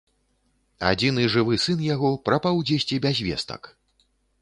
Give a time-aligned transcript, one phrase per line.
[0.91, 3.73] Адзіны жывы сын яго прапаў дзесьці без вестак!